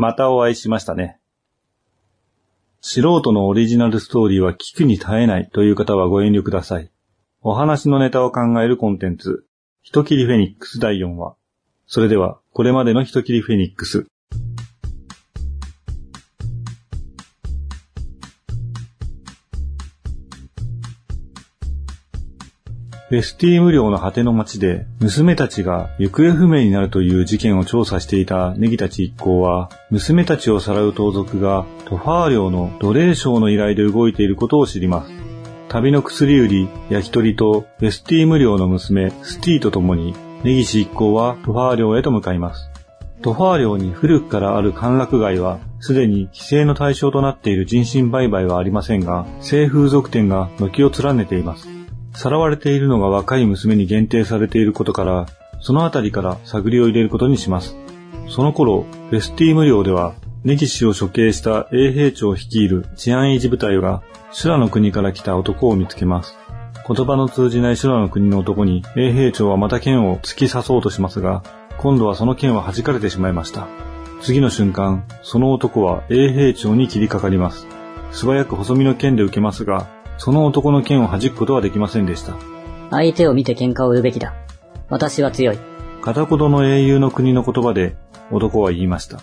[0.00, 1.18] またお会いしましたね。
[2.80, 6.92] 素人のオリジナルストーリーは聞くに耐えないという方はご遠慮ください。
[7.42, 9.44] お話のネタを考えるコンテンツ、
[9.82, 11.34] 人切りフェニックス第4話。
[11.88, 14.06] それでは、これまでの人切りフェニックス。
[23.08, 35.12] フェスティーム領の果ての町で、娘たちが行方不明になるという事件を調査していたネギたち一行は、娘たちをさらう盗賊がトファー領の奴隷商の依頼で動いていることを知ります。
[35.70, 42.70] 旅の薬売り、焼き鳥とフェスティーム領の娘、スティーと共に、ネギシ一行はトファー領へと向かいます。
[43.22, 51.77] トファー領に古くからある歓楽街は、すでに規制の対象となっている人身売買はありませんが、性風俗店が軒を連ねています。
[52.12, 55.26] さらわれているのが若い娘に限定されていることから、
[55.60, 57.76] そのあたりから探りを入れることにします。
[58.28, 66.36] その頃、フェスティーム領では、ネギシを処刑した衛兵長率いる治安維持部隊が、修羅の国から来た男を見つけます。
[66.86, 71.42] 言葉の通じない修羅の国の男に衛兵長はまた剣を突き刺そうとしますが、
[71.78, 73.66] 今度はその剣は弾かれてしまいました。
[74.20, 77.66] 次の瞬間、その男は衛兵長に切りかかります。
[78.10, 79.86] 素早く細身の剣で受けますが、
[80.18, 82.36] その男の剣を弾くことはできませんでした。
[82.90, 84.34] 相手を見て喧嘩を売るべきだ。
[84.90, 85.58] 私は強い。
[86.02, 87.96] 片言の英雄の国の言葉で
[88.30, 89.20] 男は言いました。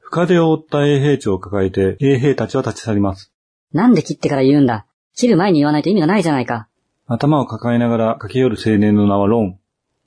[0.00, 3.32] 深手を負った衛兵長を抱えて衛兵たちは立ち去ります。
[3.72, 6.68] なんで切ってから言うんだ切る前に言わないと意味がないじゃないか。
[7.06, 9.58] 頭を抱えながら駆け寄る青年の名はロン。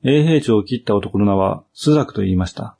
[0.03, 2.75] 衛兵長を切った男の名はスザクと言いました。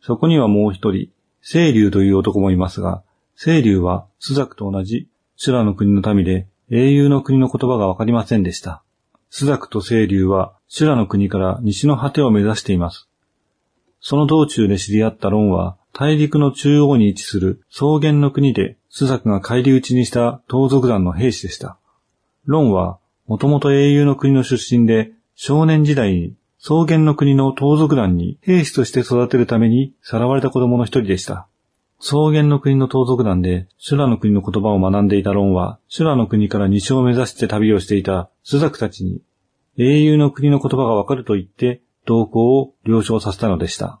[0.00, 1.10] そこにはもう一人、
[1.44, 3.02] 清流という男もいますが、
[3.38, 8.82] 清流はスザクと同じ修羅の国の民で英雄の国の言葉がわかりませんでした。
[9.28, 13.08] スザクと清流は修羅の国から西の果てを目指しています。
[14.00, 21.78] その道中で知り合ったロンは大陸の中央に位置する草原の国でスザクが帰り討ちにした盗賊団の兵士でした。
[22.46, 31.48] ロンはもともと英雄の国の出身で少年時代に草原の国の盗賊団に兵士として育てるためにさらわれた子供の一人でした。
[31.98, 39.22] 草原の国の盗賊団で修羅の国の言葉を学んでいたロンは、修羅の国から西を目指して旅をしていたスザクたちに、
[39.78, 44.00] 英雄の国の言葉がわかると言って、同行を了承させたのでした。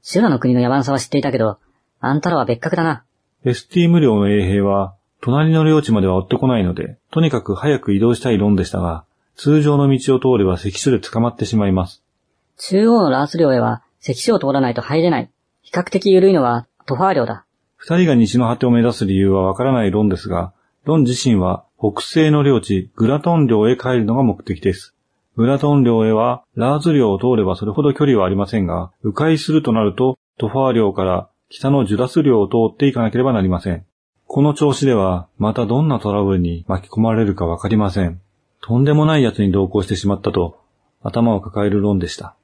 [0.00, 1.58] 修羅の国の野蛮さは知っていたけど、
[2.00, 3.04] あんたらは別格だな。
[3.44, 9.04] エスティーム領の衛兵は、隣の領地までは追ってこないので、とにかく早く移動したいロンでしたが、
[9.36, 12.02] 通常の道を通れば関所で捕まってしまいます。
[12.58, 15.30] 中央のラース領へは関所を通らないと入れない。
[15.62, 17.44] 比較的緩いのはトファー領だ。
[17.76, 20.52] 二人が西の果てを目指す理由はわからないロンですが、
[20.84, 24.94] ロン自身は北西の領地グラトン領へ帰るのが目的です。
[25.36, 33.84] グラトン領へはラーズ領を通ればそれほど距離はありませんが、迂回するとなるとトファー領から北のジュダス領を通っていかなければなりません。
[34.26, 38.20] この調子ではまたどんなトラブルに巻き込まれるかわかりません。
[38.66, 40.58] とんでもない奴に同行してしまったと、
[41.02, 42.34] 頭を抱える論でした。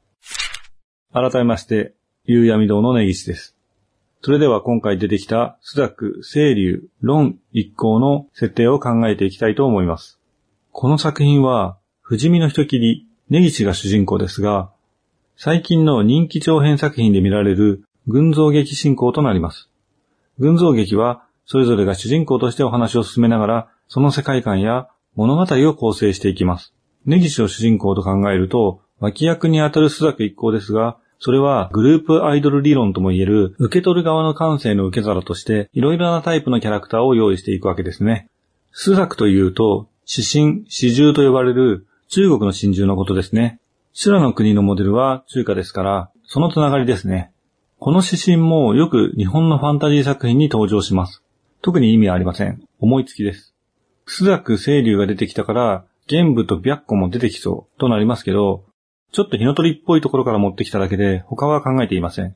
[1.15, 1.95] 改めまして、
[2.27, 3.57] 夕闇堂の根岸です。
[4.21, 10.21] それでは今回出てきた、スザク、清流、論一行の設定を考えていきたいと思います。
[10.73, 14.71] この作品は、不死身の人切り、根岸が主人公ですが、
[15.39, 19.71] 最近の人気長編作品で見られる群像劇進行となります。
[20.39, 26.73] 群像劇は、それぞれが主人公としてお話を進めながら、その世界観や物語を構成していきます。
[27.05, 38.29] 根岸を主人公と考えると、脇役にあたる須作一行ですが、それはグループアイドル理論とも言える受け取る側の感性の受け皿としていろいろなタイプのキャラクターを用意していくわけですね。
[38.75, 43.61] 須作というと、指針、始終と呼ばれる中国の真珠のことですね。
[43.93, 47.31] 修羅の国のモデルは中華ですから、そのつながりですね。
[47.79, 51.23] この指針もよく日本のファンタジー作品に登場します。
[51.61, 52.63] 特に意味はありません。
[52.79, 53.50] 思いつきです。
[54.13, 58.65] スザク清流が出てきたから、玄武と白虎も出てきそうとなりますけど、
[59.13, 62.35] ちょっと火の鳥っぽいところから持ってきただけで他は考えていません。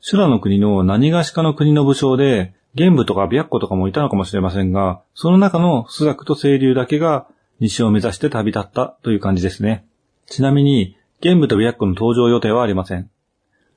[0.00, 7.28] 修羅の国の何がしかの国の武将で、玄武とか白虎とかもいたのかもしれませんが、その中のスザクと清流だけが
[7.60, 9.86] 西を目指して旅立ったという感じですね。
[10.26, 13.08] ちなみに、玄武と白虎の登場予定はありません。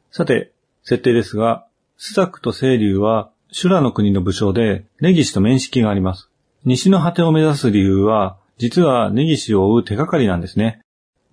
[0.09, 6.28] さて、設定ですが、スザクと清流は修羅の国の武将で、根岸と面識があります。
[6.65, 10.81] 西の果てを目指す理由は、実は根岸を追う手がかりなんですね。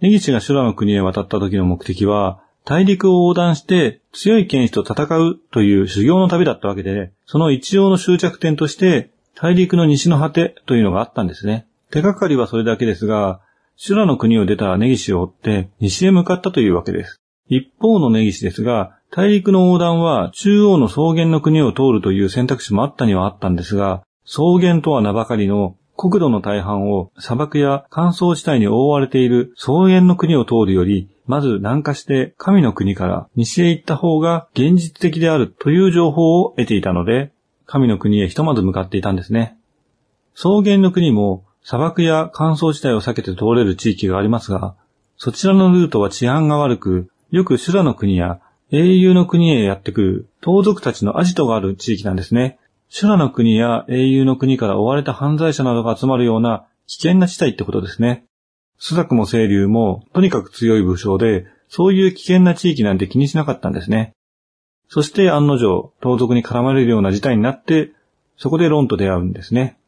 [0.01, 11.67] 根岸が修羅の国へ渡った時の目的は、大陸を横断して強い剣士と戦うという修行の旅だったわけで、その一応の終着点として、大陸の西の果てというのがあったんですね。
[11.91, 13.41] 手がかりはそれだけですが、
[13.77, 17.21] 修羅の国を出た根岸を追って西へ向かったというわけです。
[17.49, 37.33] 一方の根岸ですが、大陸の横断は中央の草原の国を通るという選択肢もあったにはあったんですが、草原とは名ばかりの国土の大半を砂漠や乾燥地帯に覆われている草原の国を通るより、まず南下して神の国から西へ行った方が現実的であるという情報を得ていたので、
[37.67, 39.57] 神の国へひとまず向かっていたんですね。
[40.35, 44.75] 草原の国も砂漠や乾燥地帯を避けて通れる地域がありますが、
[45.17, 48.41] そちらのルートは治安が悪く、よく修羅の国や
[48.71, 52.59] 英雄の国へやってくる盗賊たちのアジトがある地域なんですね。
[52.89, 58.25] 修羅の国や英雄の国から追われた犯罪者などが集まるような危険な地帯ってことですね。
[58.79, 64.13] スザクも清流もとにかく強い武将で、そういう危険な地域なんて気にしなかったんですね。
[64.89, 67.91] そして案の定、盗賊に絡まれるような事態になって、
[68.37, 69.79] そこでロンと出会うんですね。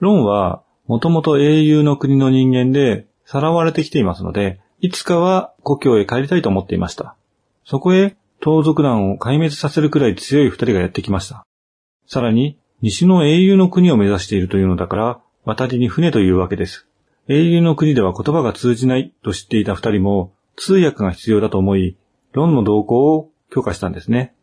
[0.00, 7.14] ロンは、もともと英雄の国の人間で、さらわれてきていますので、いつかは故郷へ帰りたいと思っていました。
[7.64, 11.44] そこへ、盗賊団を壊滅させるくらい強い二人がやってきました。
[12.08, 16.88] さらに、西の英雄の国を目指しているというのだから、渡りに船というわけです。
[17.28, 21.98] 英雄の国では言葉が通じないと知っていた二人も、通訳が必要だと思い、
[22.32, 24.34] ロンの動向を許可したんですね。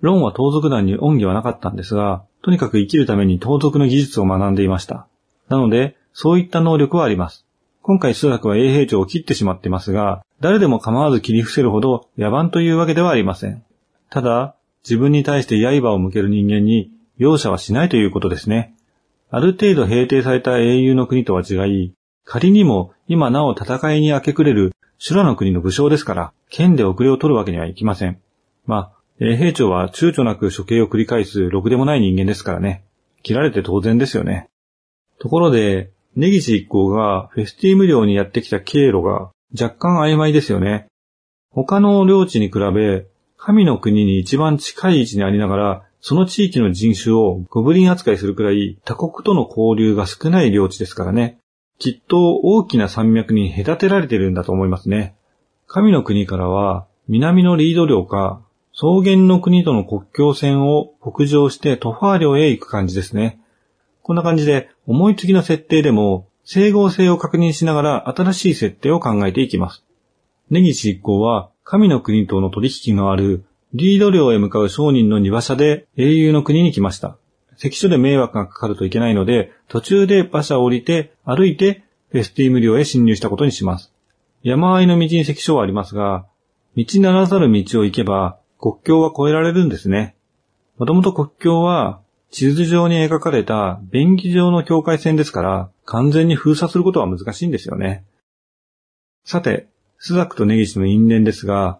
[0.00, 5.06] ロンは盗賊団に恩義はなかったんですが、とにかく生きるために盗賊の技術を学んでいました。
[5.50, 7.44] なので、そういった能力はあります。
[7.82, 13.62] 今回数学は衛兵長を切ってしまっていますが、誰でも構わず切り伏せるほど野蛮というわけではありません。
[14.08, 18.74] ただ、自分に対して刃を向ける人間に容赦はしないということですね。
[19.30, 21.92] ある程度平定された英雄の国とは違い、
[22.24, 28.20] 仮にも今なお戦いに明け暮れる修羅の国の武将ですから、剣で遅れを取るわけにはいきません。
[28.66, 32.84] まあ、衛兵長は躊躇なく処刑を繰り返すろくでもない人間ですからね。
[33.22, 34.48] 切られて当然ですよね。
[35.18, 40.86] ところで、根岸一行がフェスティーム領にやってきた経路が若干曖昧ですよね。
[41.50, 43.06] 他の領地に比べ、
[43.38, 51.38] 神の国に一番近い位置にありながら、その地域の人種をゴブリン扱いするくらい他国との交流が少ない領地ですからね。
[51.78, 55.14] きっと大きな山脈に隔てられてるんだと思いますね。
[55.68, 58.42] 神の国からは南のリード領か
[58.74, 63.40] 草原の国との国境線を北上してトファー領へ行く感じですね。
[64.02, 69.84] こんな感じで思いつきの設定でも整合性を確認しながら新しい設定を考えていきます。
[70.50, 73.44] 根岸一行は神の国との取引のある
[73.74, 77.18] リード領へ向かう商人の庭車で英雄の国に来ました。
[77.58, 83.92] 関所で迷惑がかかるといけないので、途中で馬車を降りて歩いてフェスティーム領へ侵入したことにします。
[84.42, 86.24] 山あいの道に関所はありますが、
[86.74, 90.16] 道ならざる道を行けば国境は越えられるんですね。
[90.78, 92.00] もともと国境は
[92.30, 98.06] 地図上に描かれた便宜上の境界線ですから完全に封鎖することは難しいんですよね。
[99.26, 101.78] さて、スザクとネギシの因縁ですが、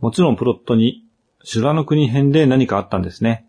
[0.00, 1.04] もちろんプロットに
[1.42, 3.46] 修羅の国編で何かあったんですね。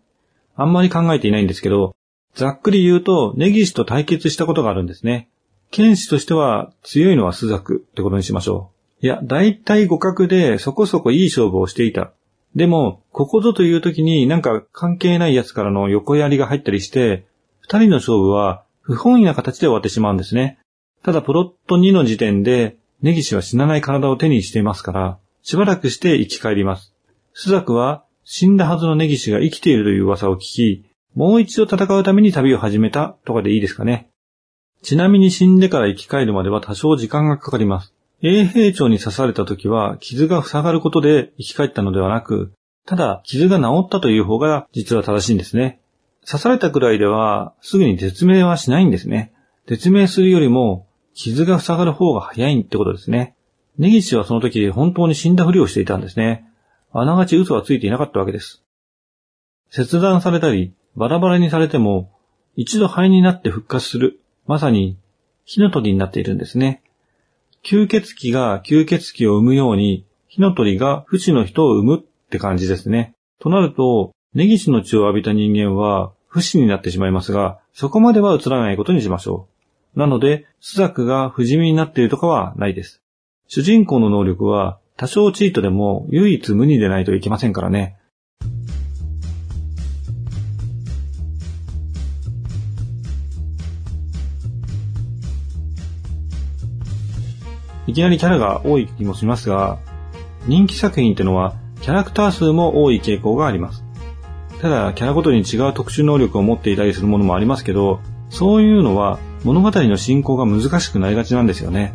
[0.56, 1.94] あんまり考えていないんですけど、
[2.34, 5.28] ざっくり言うと、ネギシと対決したことがあるんですね。
[5.70, 8.70] 剣士としては強いのはスザクってことにしましょ
[9.02, 9.06] う。
[9.06, 12.12] いや、大体互角でそこそこいい勝負をしていた。
[12.56, 17.26] でも、ここぞという時になんか関係ない奴からの横やりが入ったりして、
[17.60, 20.58] 二人の勝負は不本意な形で終わってしまうんですね。
[21.02, 26.94] ただプロット2の時点で、ネギシは死なない体を手にしていますから、しばらくして生き返ります。
[27.32, 34.10] スザクは死んだはずのネギシが生きているという噂を聞き、もう一度戦うために旅を始めたとかでいいですかね。
[34.82, 37.94] ちなみに死んでから生き返るまでは多少時間がかかります。
[38.22, 42.52] 衛兵長に刺された時は傷が塞がることで生き返ったのではなく、
[42.84, 45.80] ただ傷が治ったという方が実は正しいんですね。
[46.26, 49.32] 刺されたくらいではすぐに絶命はしないんですね。
[49.66, 50.87] 絶命するよりも
[51.18, 53.34] 傷が塞がる方が早いってことですね。
[53.76, 56.44] 根岸はその時本当に死んだふりをしていたんですね。
[56.92, 58.62] あながち嘘はついていなかったわけです。
[59.70, 62.12] 切断されたり、バラバラにされても、
[62.54, 64.96] 一度灰になって復活する、まさに
[65.44, 66.84] 火の鳥になっているんですね。
[67.64, 73.16] 吸血鬼が吸血鬼を生むように、火の鳥が不死の人を生むって感じですね。
[73.40, 79.57] となると、根岸の血を浴びた人間は不死になってしまいますが、そこまでは映らないことにしましょう。
[79.98, 83.02] なので、スザクが不死身になっているとかはないです。
[83.48, 87.96] 主人公の能力は多少チートでも唯一無二でないといけませんからね。
[97.88, 99.80] いきなりキャラが多い気もしますが、
[100.46, 103.82] 人気作品ってのはキャラクター数も多い傾向があります。
[104.62, 107.98] ただ、キャラごとに違う特殊能力を持っていたりするものもありますけど、
[108.30, 111.94] そういうのは物語の進行が難しくなりがちなんですよね。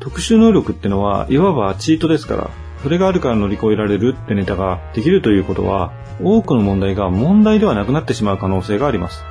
[0.00, 2.50] 特殊能力ってのは、いわばチートですから、
[2.82, 5.92] それがあるから乗り越えられるってネタができるということは、
[6.22, 9.24] 多くの問題が問題ではなくなってしまう可能性があります。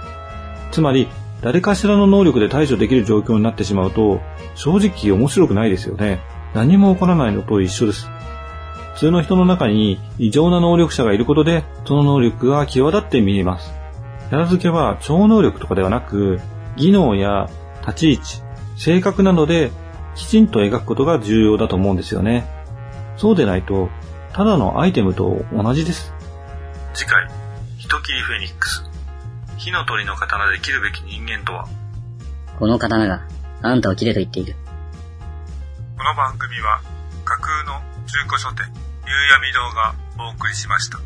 [0.71, 1.07] つまり、
[1.41, 4.21] 誰かしらの能力で対処できる状況になってしまうと、
[4.55, 6.19] 正直面白くないですよね。
[6.53, 8.09] 何も起こらないのと一緒です。
[8.95, 13.73] 普通の人の中に異常な能力者がいることで、その能力が際立って見えます。
[14.29, 16.39] キャラ付けは超能力とかではなく、
[16.75, 17.49] 技能や
[17.81, 18.41] 立ち位置、
[18.77, 19.71] 性格などで
[20.15, 22.45] きちんと描くことが重要だと思うんですよね。
[23.17, 23.89] そうでないと、
[24.33, 26.13] ただのアイテムと同じです。
[26.93, 27.29] 次回、
[27.77, 28.83] 人切りフェニックス。
[29.57, 31.67] 火の鳥の刀で切るべき人間とは？
[32.59, 33.25] この刀が、
[33.61, 34.55] あんたを切れと言っている。
[35.97, 36.81] この番組は、
[37.23, 39.95] 架空の中古書店、夕闇堂が
[40.31, 40.99] お送りしました。